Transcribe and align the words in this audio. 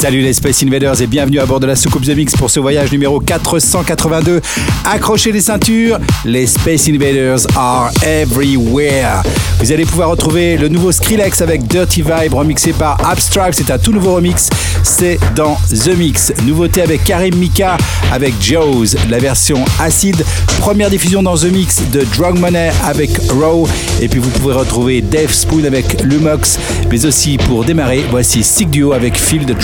Salut 0.00 0.22
les 0.22 0.32
Space 0.32 0.62
Invaders 0.62 1.02
et 1.02 1.06
bienvenue 1.06 1.40
à 1.40 1.44
bord 1.44 1.60
de 1.60 1.66
la 1.66 1.76
soucoupe 1.76 2.06
The 2.06 2.16
Mix 2.16 2.34
pour 2.34 2.50
ce 2.50 2.58
voyage 2.58 2.90
numéro 2.90 3.20
482. 3.20 4.40
Accrochez 4.86 5.30
les 5.30 5.42
ceintures, 5.42 5.98
les 6.24 6.46
Space 6.46 6.88
Invaders 6.88 7.40
are 7.54 7.90
everywhere. 8.02 9.22
Vous 9.58 9.70
allez 9.72 9.84
pouvoir 9.84 10.08
retrouver 10.08 10.56
le 10.56 10.68
nouveau 10.68 10.90
Skrillex 10.90 11.42
avec 11.42 11.66
Dirty 11.66 12.00
Vibe 12.00 12.32
remixé 12.32 12.72
par 12.72 12.96
Abstract. 13.06 13.58
C'est 13.58 13.70
un 13.70 13.76
tout 13.76 13.92
nouveau 13.92 14.14
remix. 14.14 14.48
C'est 14.82 15.18
dans 15.36 15.58
The 15.68 15.94
Mix. 15.94 16.32
Nouveauté 16.46 16.80
avec 16.80 17.04
Karim 17.04 17.34
Mika 17.34 17.76
avec 18.10 18.32
Joe's, 18.40 18.96
la 19.10 19.18
version 19.18 19.62
acide. 19.78 20.24
Première 20.60 20.88
diffusion 20.88 21.22
dans 21.22 21.36
The 21.36 21.52
Mix 21.52 21.82
de 21.92 22.06
Drug 22.16 22.38
Money 22.38 22.72
avec 22.86 23.10
Raw. 23.28 23.68
Et 24.00 24.08
puis 24.08 24.18
vous 24.18 24.30
pouvez 24.30 24.54
retrouver 24.54 25.02
Dave 25.02 25.30
Spoon 25.30 25.66
avec 25.66 26.02
Lumox. 26.04 26.58
Mais 26.90 27.04
aussi 27.04 27.36
pour 27.36 27.66
démarrer, 27.66 28.02
voici 28.10 28.42
Sick 28.42 28.70
Duo 28.70 28.94
avec 28.94 29.18
Phil 29.18 29.44
the 29.44 29.60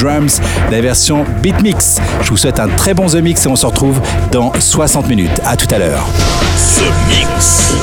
La 0.71 0.81
version 0.81 1.25
Beat 1.43 1.61
Mix. 1.63 1.99
Je 2.23 2.31
vous 2.31 2.37
souhaite 2.37 2.61
un 2.61 2.69
très 2.69 2.95
bon 2.95 3.07
The 3.07 3.17
Mix 3.17 3.45
et 3.47 3.49
on 3.49 3.57
se 3.57 3.67
retrouve 3.67 4.01
dans 4.33 4.53
60 4.59 5.09
minutes. 5.09 5.41
À 5.45 5.57
tout 5.57 5.73
à 5.75 5.79
l'heure. 5.79 6.07
The 6.57 6.91
Mix. 7.09 7.75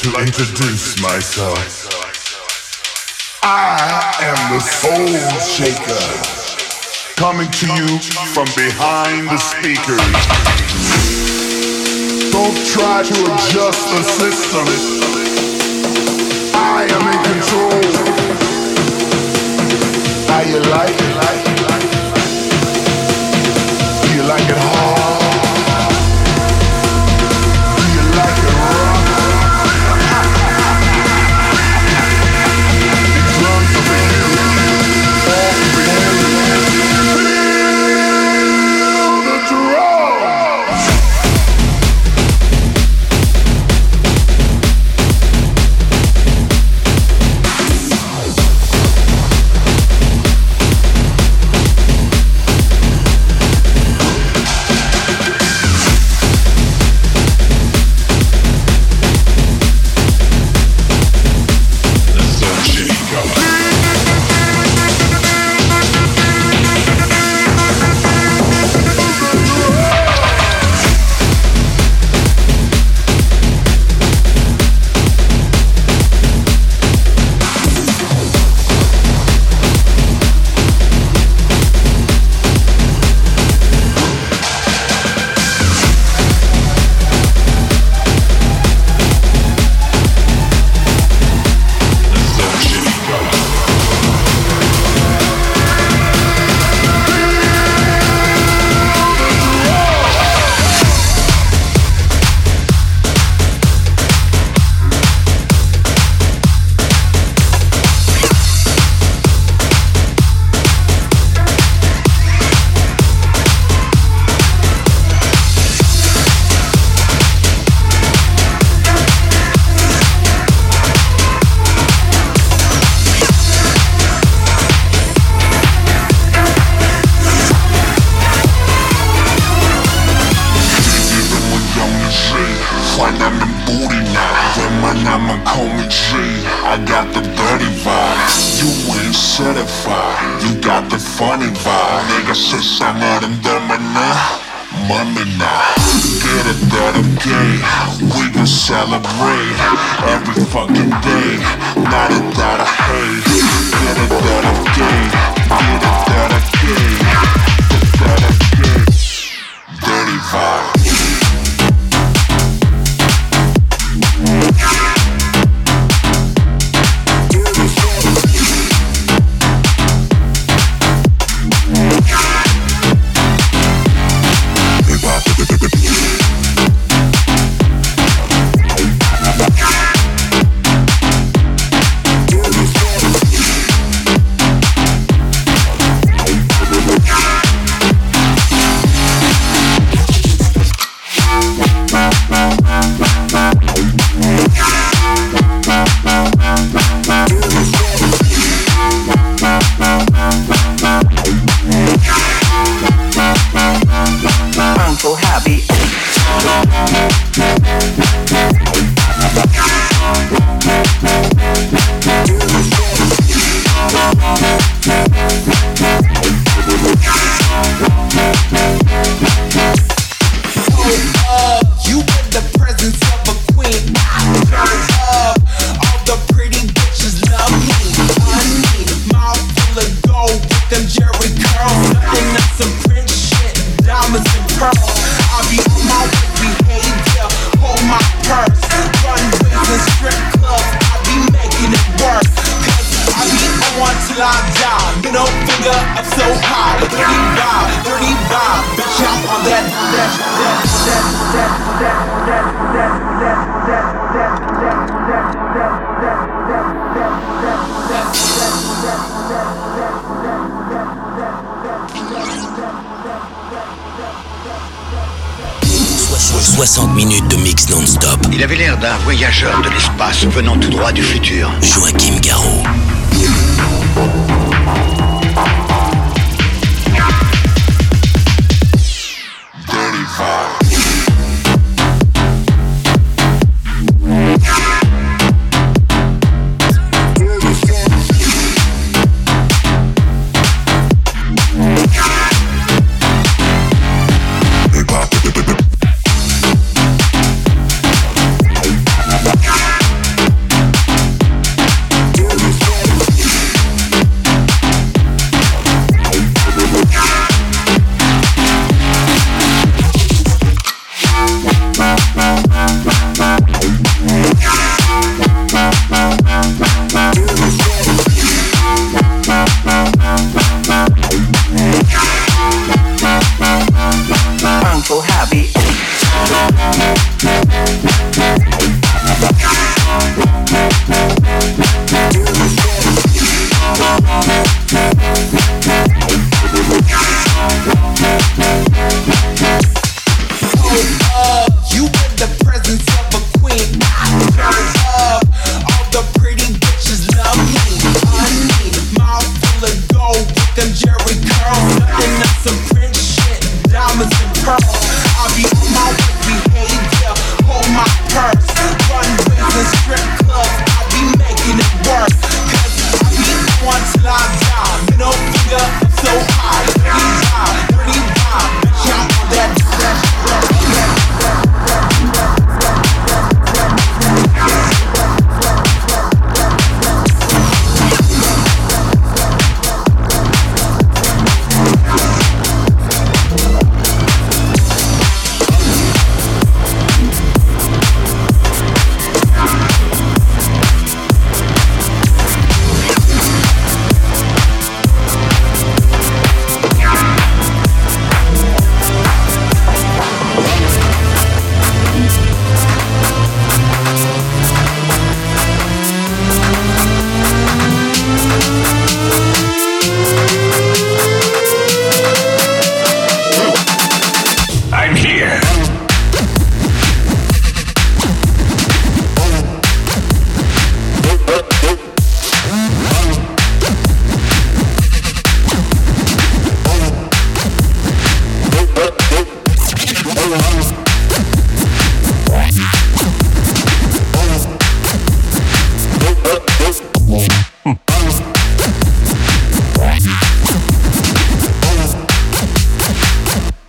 To 0.00 0.08
introduce 0.18 0.96
myself. 1.02 1.60
I 3.42 4.16
am 4.32 4.54
the 4.54 4.60
Soul 4.60 5.12
Shaker, 5.44 6.00
coming 7.16 7.50
to 7.50 7.66
you 7.66 8.00
from 8.32 8.46
behind 8.56 9.28
the 9.28 9.36
speakers. 9.36 10.00
Don't 12.32 12.56
try 12.72 13.02
to 13.02 13.18
adjust 13.28 13.90
the 13.92 14.02
system. 14.16 14.64
I 16.56 16.88
am 16.88 17.19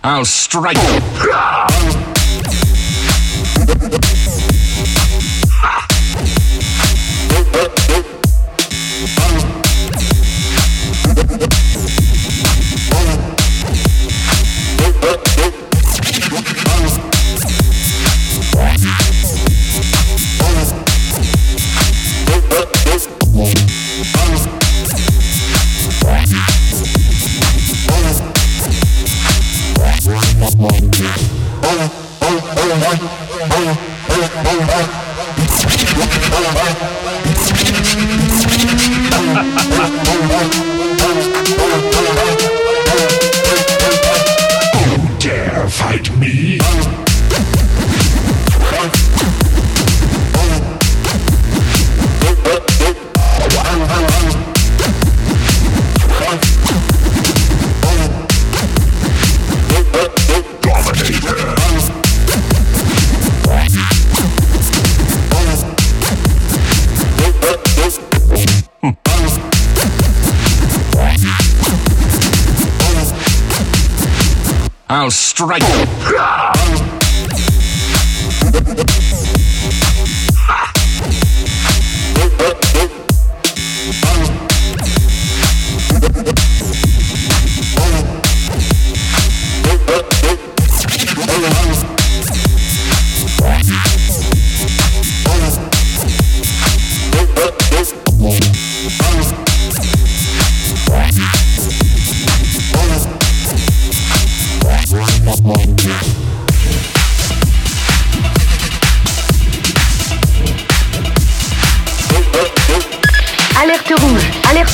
I'll 0.04 0.24
strike. 0.24 0.76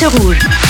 Rouge, 0.06 0.67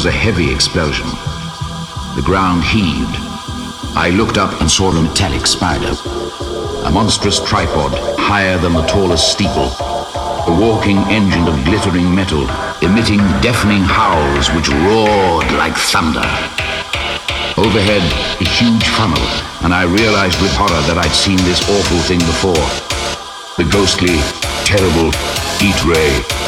was 0.00 0.06
a 0.06 0.10
heavy 0.10 0.50
explosion. 0.50 1.04
The 2.16 2.24
ground 2.24 2.64
heaved. 2.64 3.16
I 3.92 4.08
looked 4.08 4.38
up 4.38 4.58
and 4.62 4.70
saw 4.70 4.88
a 4.88 5.02
metallic 5.02 5.46
spider. 5.46 5.92
A 6.88 6.90
monstrous 6.90 7.38
tripod, 7.38 7.92
higher 8.16 8.56
than 8.56 8.72
the 8.72 8.86
tallest 8.86 9.30
steeple. 9.30 9.68
A 10.48 10.56
walking 10.56 10.96
engine 11.12 11.46
of 11.46 11.62
glittering 11.66 12.08
metal, 12.14 12.48
emitting 12.80 13.20
deafening 13.44 13.84
howls 13.84 14.48
which 14.56 14.72
roared 14.88 15.52
like 15.60 15.76
thunder. 15.76 16.24
Overhead, 17.60 18.00
a 18.40 18.48
huge 18.48 18.88
funnel, 18.96 19.26
and 19.60 19.74
I 19.74 19.84
realized 19.84 20.40
with 20.40 20.56
horror 20.56 20.80
that 20.88 20.96
I'd 20.96 21.12
seen 21.12 21.36
this 21.44 21.60
awful 21.68 22.00
thing 22.08 22.24
before. 22.24 22.64
The 23.60 23.68
ghostly, 23.68 24.16
terrible 24.64 25.12
heat 25.60 25.76
ray. 25.84 26.39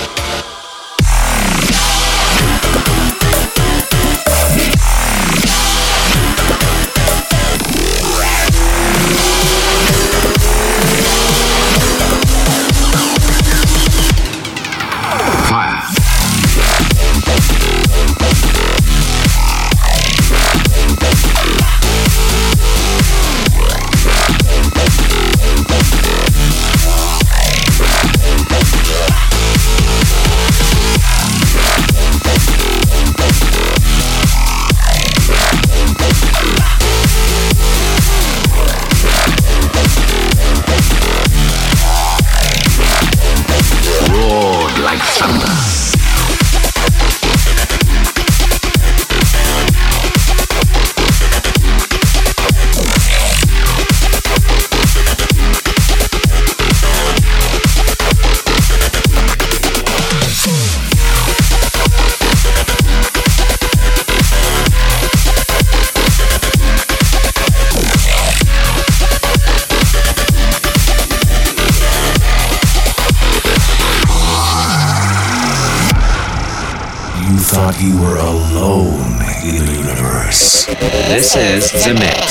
Zemixx. 81.75 82.22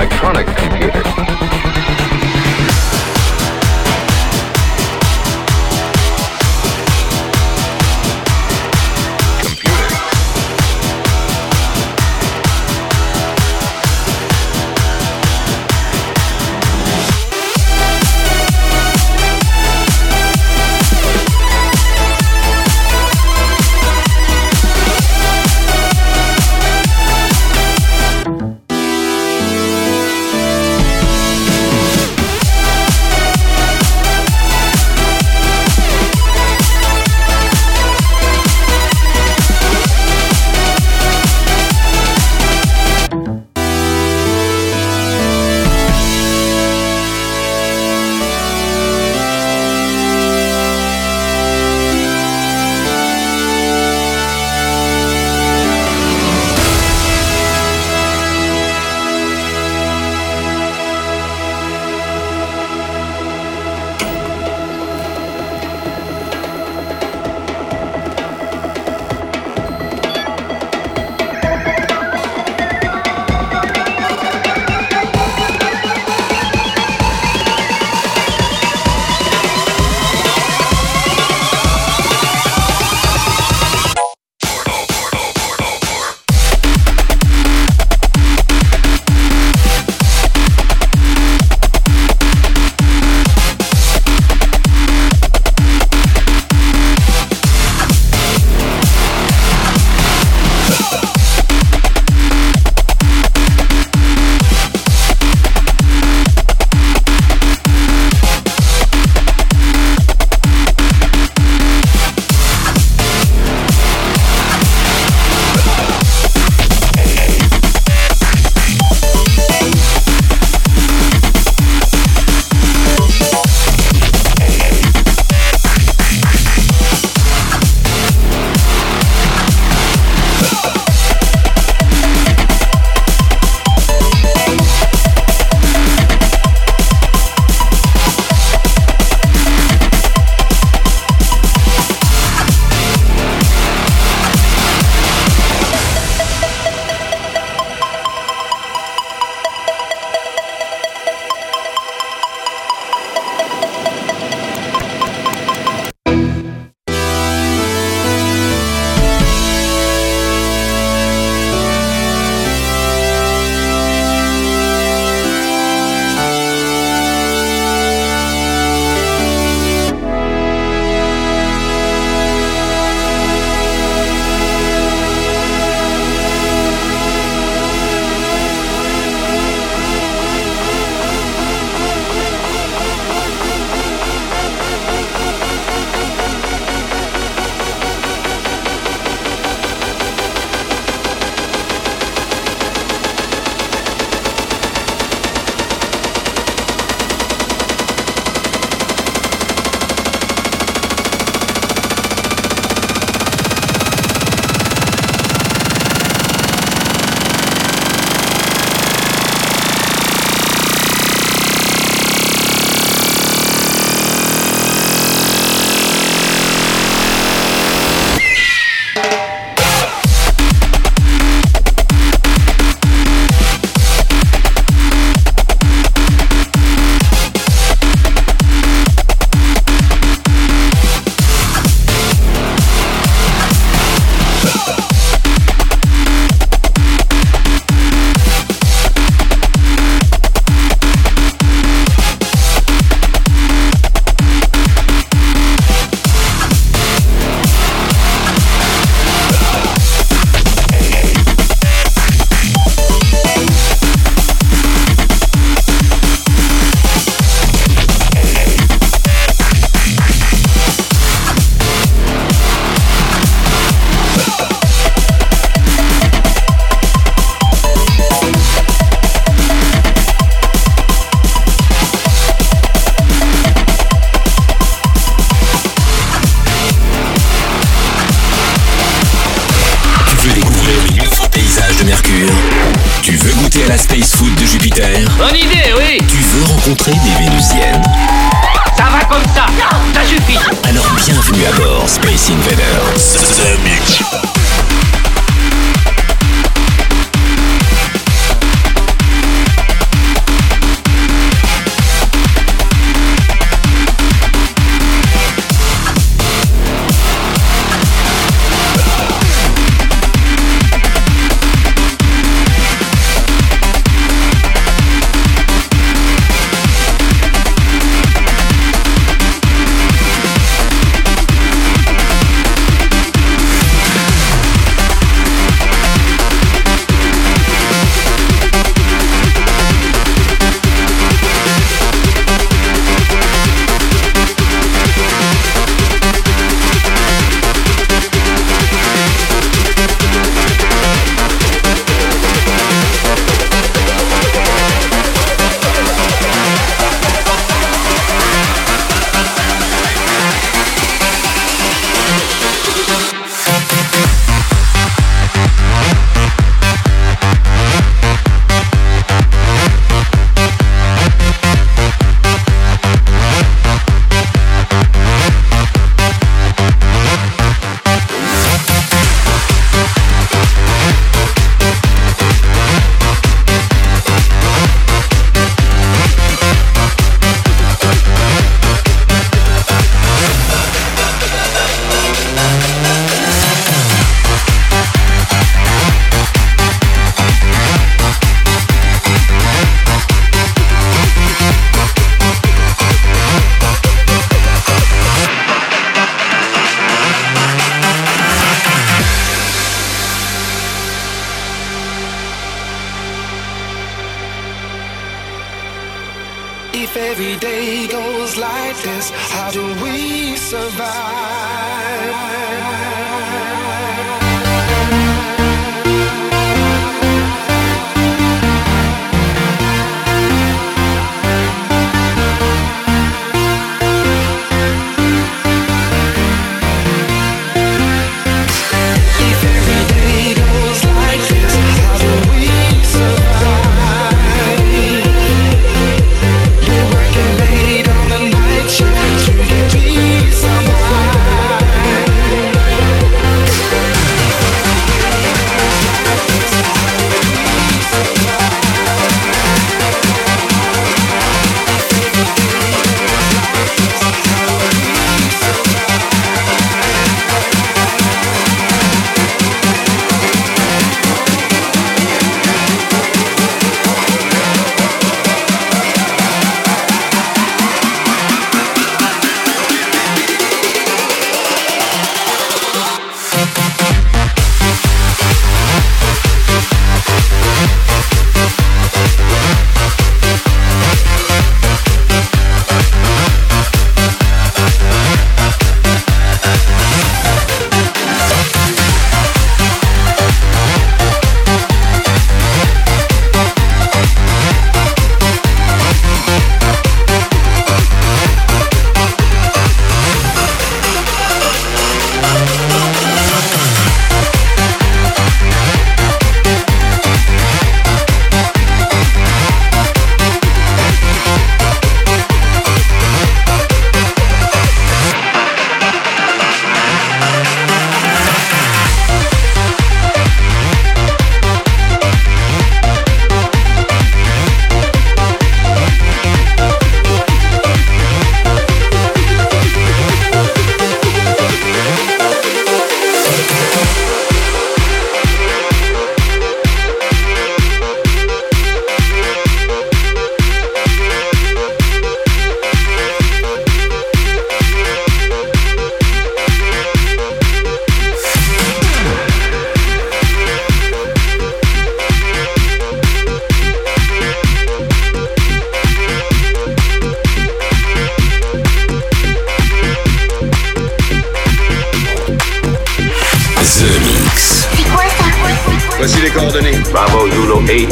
electronic. 0.00 0.69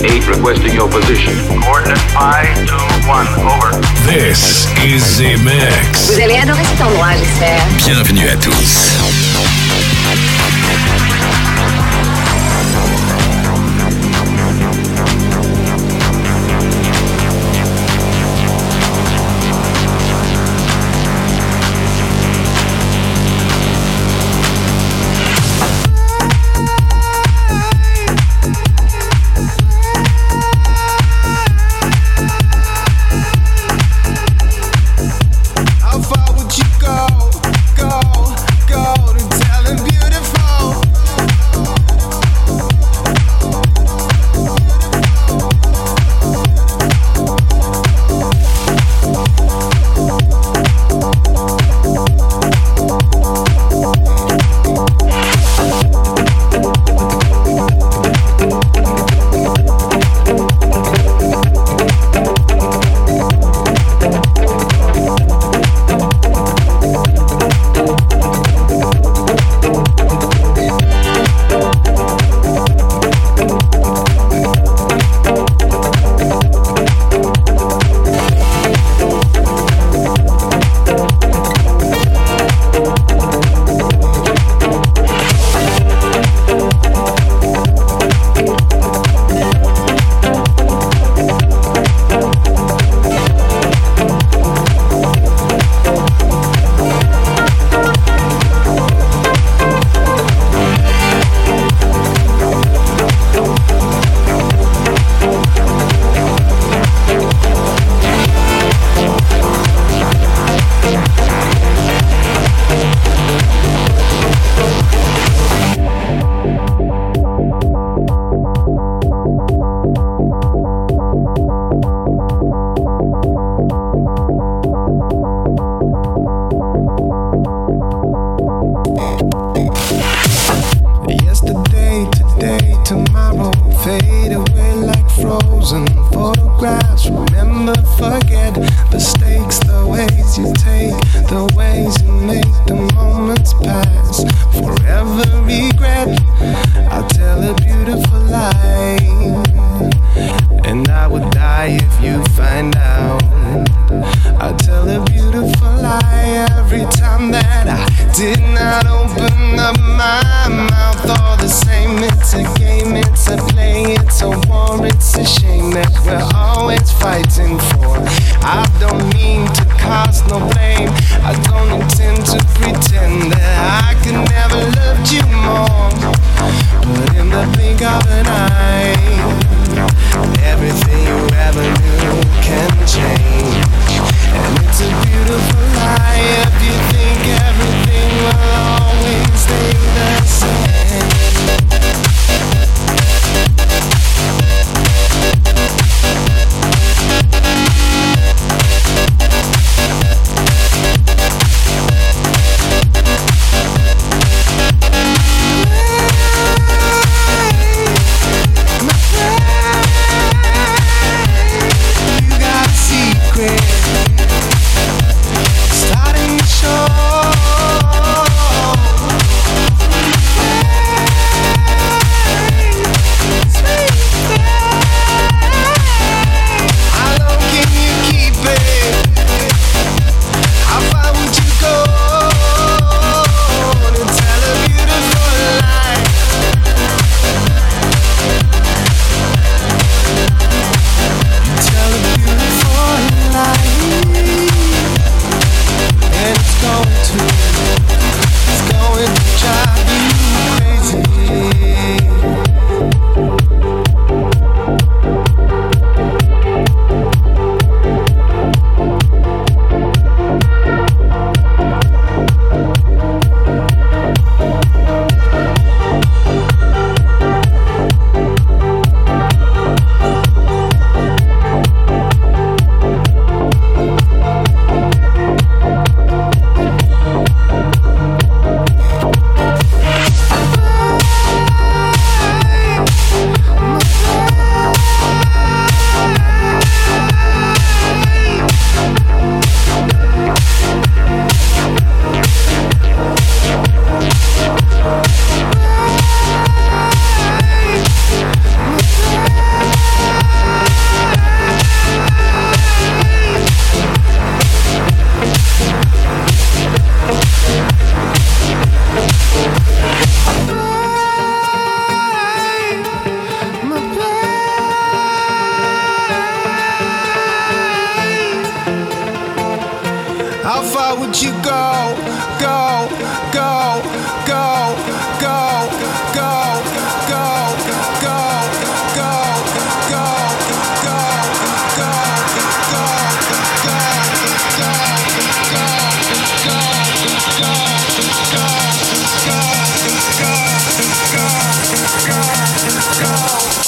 8 0.05 0.29
requesting 0.29 0.75
your 0.75 0.89
position. 0.89 1.35
Coordinate 1.63 1.99
521, 2.15 3.27
over. 3.51 3.71
This 4.07 4.67
is 4.85 5.19
the 5.19 5.37
mix. 5.43 6.11
Vous 6.11 6.21
allez 6.21 6.37
adorer 6.37 6.65
cet 6.65 6.81
endroit, 6.81 7.13
j'espère. 7.17 7.67
Bienvenue 7.77 8.29
à 8.29 8.37
tous. 8.37 9.68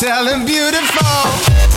selling 0.00 0.46
beautiful. 0.46 1.69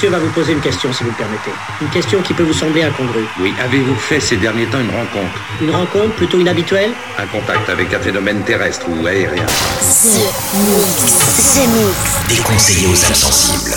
Monsieur 0.00 0.16
va 0.16 0.24
vous 0.24 0.30
poser 0.30 0.52
une 0.52 0.62
question, 0.62 0.90
si 0.94 1.04
vous 1.04 1.10
le 1.10 1.16
permettez. 1.16 1.50
Une 1.82 1.90
question 1.90 2.22
qui 2.22 2.32
peut 2.32 2.42
vous 2.42 2.54
sembler 2.54 2.84
incongrue. 2.84 3.26
Oui, 3.38 3.52
avez-vous 3.62 3.94
fait 3.96 4.18
ces 4.18 4.38
derniers 4.38 4.64
temps 4.64 4.80
une 4.80 4.88
rencontre? 4.88 5.38
Une 5.60 5.70
rencontre 5.70 6.14
plutôt 6.14 6.40
inhabituelle? 6.40 6.92
Un 7.18 7.26
contact 7.26 7.68
avec 7.68 7.92
un 7.92 8.00
phénomène 8.00 8.42
terrestre 8.42 8.86
ou 8.88 9.06
aérien? 9.06 9.44
The 9.44 10.30
Mix. 10.54 11.52
The 11.52 11.68
Mix. 11.68 12.34
Déconseillé 12.34 12.86
aux 12.86 13.04
âmes 13.04 13.14
sensibles. 13.14 13.76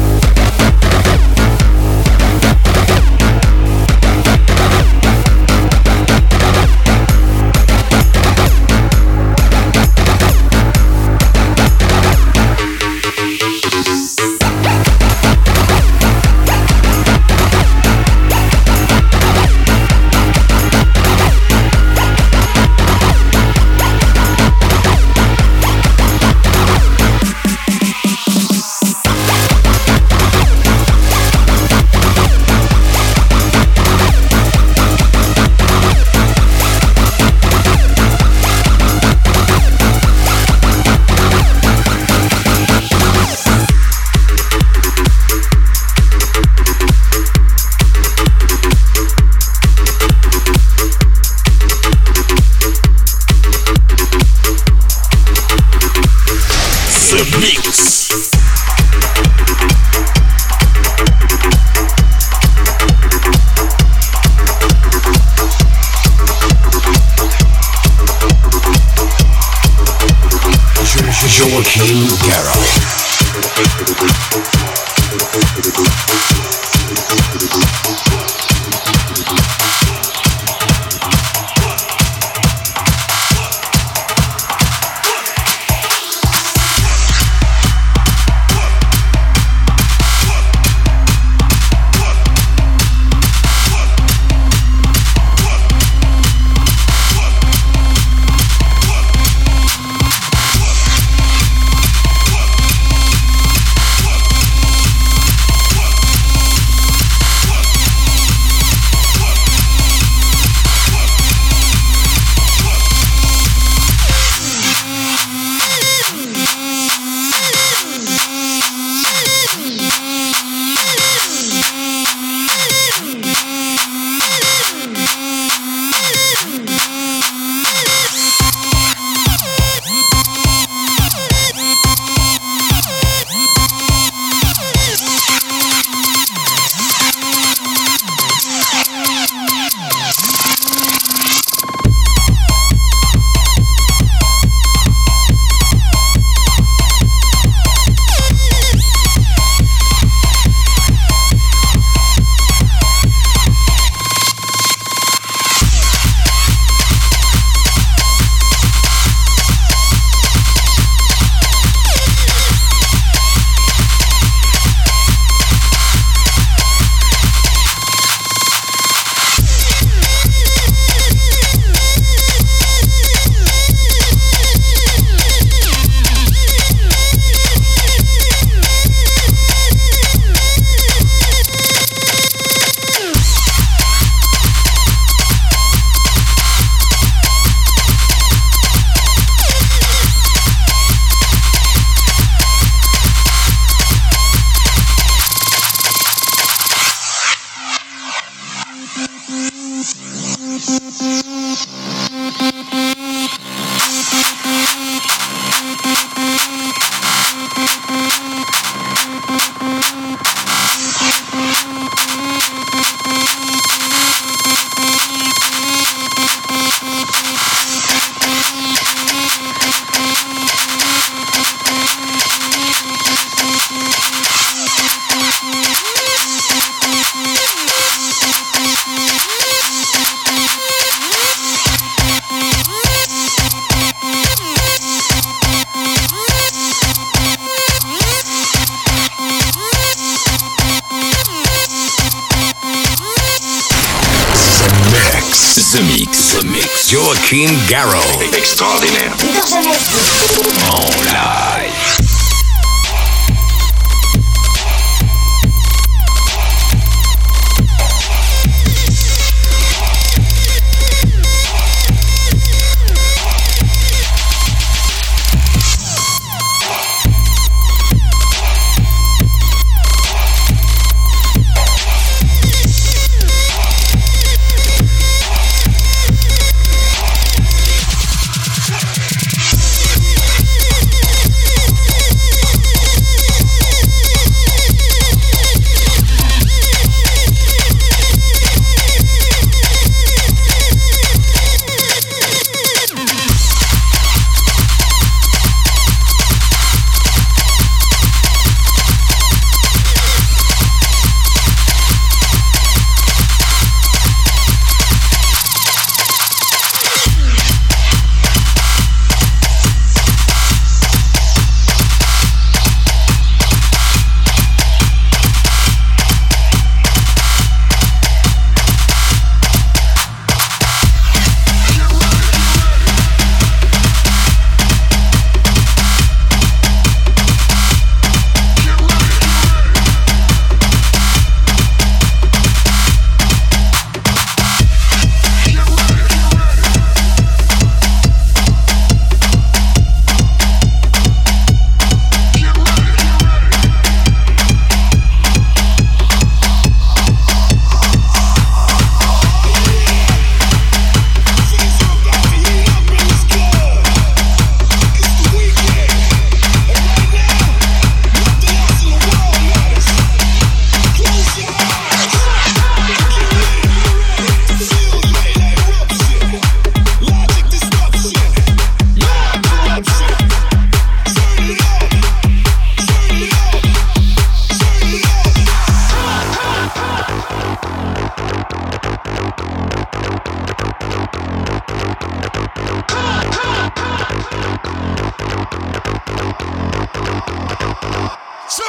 Garraud. 247.71 248.90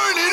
Pas 0.03 0.32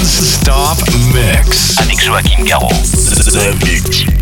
Non-stop 0.00 0.78
mix. 1.12 1.78
Avec 1.78 2.02
Joachim 2.02 2.42
Garraud. 2.44 2.72
Zemixx. 2.84 4.19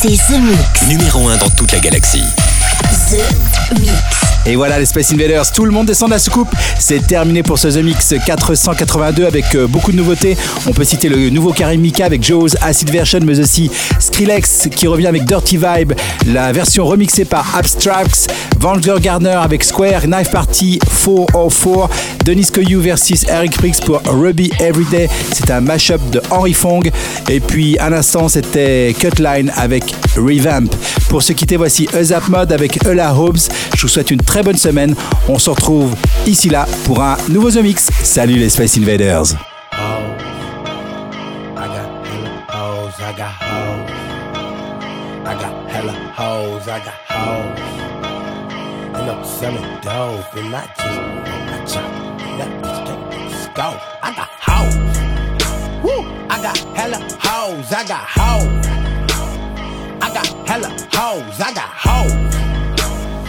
C'est 0.00 0.10
The 0.10 0.38
Mix. 0.38 0.77
Et 4.48 4.56
voilà 4.56 4.78
les 4.78 4.86
Space 4.86 5.12
Invaders, 5.12 5.52
tout 5.52 5.66
le 5.66 5.70
monde 5.70 5.88
descend 5.88 6.08
de 6.08 6.14
la 6.14 6.18
soucoupe. 6.18 6.48
C'est 6.78 7.06
terminé 7.06 7.42
pour 7.42 7.58
ce 7.58 7.68
The 7.68 7.84
Mix 7.84 8.14
482 8.24 9.26
avec 9.26 9.54
euh, 9.54 9.66
beaucoup 9.66 9.92
de 9.92 9.96
nouveautés. 9.98 10.38
On 10.66 10.72
peut 10.72 10.84
citer 10.84 11.10
le 11.10 11.28
nouveau 11.28 11.52
Karim 11.52 11.82
Mika 11.82 12.06
avec 12.06 12.24
Joe's 12.24 12.56
Acid 12.62 12.88
Version, 12.90 13.20
mais 13.22 13.38
aussi 13.38 13.70
Skrillex 13.98 14.70
qui 14.74 14.86
revient 14.86 15.06
avec 15.06 15.26
Dirty 15.26 15.58
Vibe, 15.58 15.92
la 16.28 16.50
version 16.52 16.86
remixée 16.86 17.26
par 17.26 17.56
Abstracts, 17.56 18.28
Vanguard 18.58 19.00
Gardner 19.00 19.38
avec 19.42 19.62
Square, 19.62 20.06
Knife 20.06 20.30
Party 20.30 20.78
404, 21.04 21.90
Denis 22.24 22.46
Koyu 22.50 22.80
versus 22.80 23.24
Eric 23.28 23.52
Prix 23.52 23.72
pour 23.84 24.00
Ruby 24.06 24.50
Everyday. 24.60 25.10
C'est 25.32 25.50
un 25.50 25.60
mashup 25.60 26.00
de 26.10 26.22
Henry 26.30 26.54
Fong. 26.54 26.90
Et 27.28 27.40
puis 27.40 27.76
à 27.78 27.90
l'instant, 27.90 28.28
c'était 28.28 28.94
Cutline 28.98 29.52
avec 29.56 29.94
Revamp. 30.16 30.70
Pour 31.08 31.22
se 31.22 31.32
quitter, 31.32 31.56
voici 31.56 31.86
Uzap 31.98 32.28
Mode 32.28 32.52
avec 32.52 32.84
Ella 32.86 33.14
Hobbs. 33.14 33.48
Je 33.76 33.82
vous 33.82 33.88
souhaite 33.88 34.10
une 34.10 34.20
très 34.20 34.37
très 34.38 34.44
bonne 34.44 34.56
semaine. 34.56 34.94
On 35.28 35.36
se 35.36 35.50
retrouve 35.50 35.96
ici 36.24 36.48
là 36.48 36.64
pour 36.84 37.02
un 37.02 37.16
nouveau 37.28 37.50
The 37.50 37.58
Salut 38.04 38.36
les 38.36 38.48
Space 38.48 38.78
Invaders. 38.78 39.34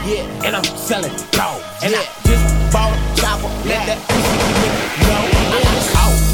Yeah, 0.09 0.25
and 0.43 0.55
I'm 0.55 0.63
selling 0.63 1.13
dope. 1.29 1.61
And 1.85 1.93
I 1.93 2.01
just 2.25 2.73
bought 2.73 2.89
a 2.89 2.97
chopper. 3.13 3.45
Let 3.69 3.85
that 3.85 4.01
pussy 4.09 4.41
know 5.05 5.21
I 5.53 5.61
got 5.61 5.85
hoes. 5.93 6.25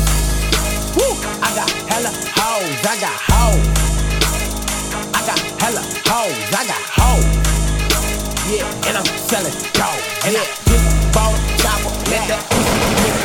Woo! 0.95 1.11
I 1.43 1.51
got 1.51 1.67
hella 1.91 2.07
hoes. 2.39 2.80
I 2.88 2.95
got 3.03 3.19
hoes. 3.28 3.67
I 5.11 5.19
got 5.28 5.39
hella 5.59 5.84
hoes. 6.07 6.47
I 6.55 6.63
got 6.71 6.84
hoes. 6.88 7.28
Yeah, 8.47 8.88
and 8.88 8.95
I'm 8.95 9.09
selling 9.28 9.51
dope. 9.76 9.99
And 10.23 10.39
I 10.39 10.45
just 10.71 10.88
bought 11.11 11.36
a 11.36 11.41
chopper. 11.59 11.91
Let 12.09 12.32
that 12.32 12.47
pussy 12.47 13.11
know 13.11 13.24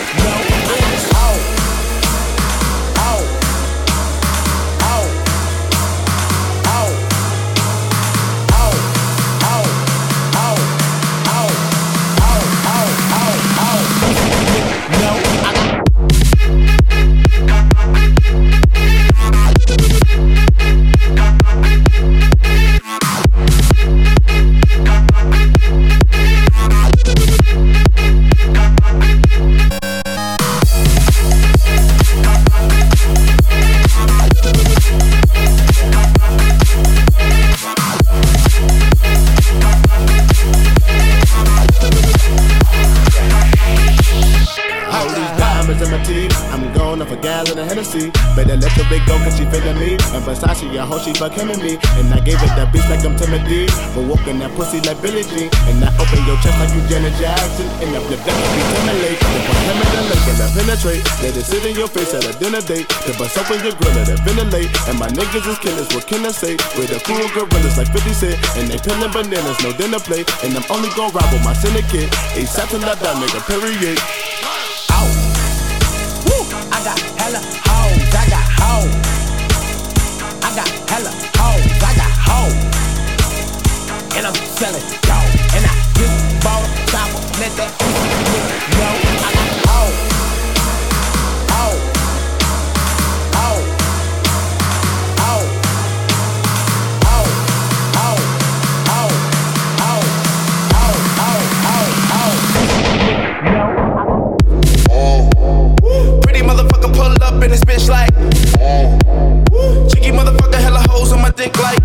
Thank 36.73 37.35
you. 37.35 37.40
Diamonds 45.81 45.83
in 45.83 45.91
my 45.91 46.05
teeth. 46.05 46.37
I'm 46.53 46.73
going 46.73 47.03
off 47.03 47.11
a 47.11 47.17
gal 47.17 47.49
in 47.51 47.59
a 47.59 47.65
Hennessy. 47.65 48.11
Better 48.37 48.57
let 48.57 48.73
the 48.77 48.85
big 48.89 49.05
go 49.07 49.17
cause 49.25 49.37
she 49.37 49.45
feeling 49.49 49.79
me. 49.79 49.93
And 50.13 50.23
Versace, 50.25 50.69
I 50.77 50.85
hope 50.85 51.03
she 51.03 51.13
fuck 51.15 51.33
him 51.33 51.51
and 51.51 51.63
me. 51.63 51.79
And 51.97 52.13
I 52.13 52.21
gave 52.21 52.41
it 52.43 52.53
that 52.57 52.73
beast 52.73 52.89
like 52.91 53.05
I'm 53.05 53.17
Timothy. 53.17 53.67
But 53.95 54.05
walking 54.05 54.39
that 54.41 54.53
pussy 54.57 54.81
like 54.85 55.01
Billie 55.01 55.25
Jean. 55.25 55.49
And 55.69 55.85
I 55.85 55.91
open 55.97 56.21
your 56.29 56.37
chest 56.45 56.57
like 56.61 56.73
you 56.75 56.83
Janet 56.89 57.15
Jackson. 57.17 57.69
And 57.81 57.97
I 57.97 58.01
flip 58.05 58.21
that 58.25 58.37
be 58.37 58.61
Timberlake. 58.61 59.21
Come 59.21 59.81
in 59.81 59.89
the 59.89 60.17
and 60.21 60.41
I 60.41 60.49
penetrate. 60.53 61.03
Let 61.25 61.37
it 61.37 61.47
sit 61.47 61.65
in 61.65 61.75
your 61.77 61.89
face 61.89 62.13
at 62.15 62.25
a 62.29 62.33
dinner 62.37 62.63
date. 62.63 62.89
To 63.09 63.11
bust 63.17 63.39
open 63.39 63.61
your 63.65 63.75
grill, 63.77 63.95
let 63.97 64.09
it 64.09 64.21
ventilate. 64.21 64.71
And 64.89 64.99
my 64.99 65.09
niggas 65.09 65.47
is 65.49 65.59
killers, 65.61 65.89
what 65.95 66.07
can 66.07 66.25
I 66.27 66.33
say? 66.33 66.57
With 66.77 66.93
a 66.93 67.01
cool 67.05 67.25
gorillas 67.33 67.79
like 67.79 67.91
50 67.93 68.13
Cent. 68.13 68.37
And 68.57 68.69
they 68.69 68.79
peeling 68.79 69.13
bananas, 69.13 69.59
no 69.65 69.73
dinner 69.73 70.01
plate. 70.01 70.29
And 70.45 70.57
I'm 70.57 70.67
only 70.69 70.91
gon' 70.93 71.13
ride 71.13 71.31
with 71.33 71.45
my 71.45 71.55
syndicate. 71.55 72.11
ASAP 72.37 72.69
till 72.69 72.81
die, 72.81 73.17
nigga, 73.17 73.41
period. 73.49 73.99
Selling 84.61 84.83
dope. 85.09 85.57
And 85.57 85.65
I 85.65 85.75
just 85.97 86.45
bought 86.45 86.61
a 86.61 86.69
chopper, 86.93 87.23
let 87.41 87.53
that 87.57 87.73
pussy 87.81 88.77
know 88.77 88.93
I 89.17 89.33
got 89.33 89.61
bitch 107.65 107.89
like 107.89 108.15
hella 108.59 109.00
hoes 111.41 111.49
on 111.49 111.49
my 111.49 111.49
dick 111.49 111.59
like 111.59 111.79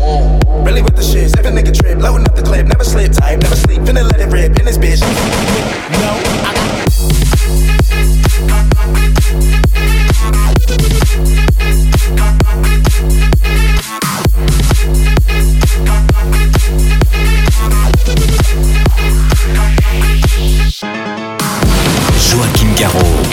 oh, 0.00 0.62
Really 0.64 0.82
with 0.82 0.96
the 0.96 1.02
shit, 1.02 1.30
seven 1.30 1.54
nigga 1.54 1.72
trip 1.76 1.98
Loading 1.98 2.26
up 2.26 2.34
the 2.36 2.42
clip, 2.42 2.66
never 2.66 2.84
slip 2.84 3.12
tight, 3.12 3.40
never 3.42 3.56
sleep. 3.56 3.82
Finna 3.82 4.02
let 4.04 4.20
it 4.20 4.32
rip 4.32 4.58
in 4.58 4.64
this 4.64 4.78
bitch. 4.78 5.00
No, 5.00 6.18
I 6.44 6.54
got 6.54 6.72
Joachim 22.32 22.74
Garraud. 22.76 23.32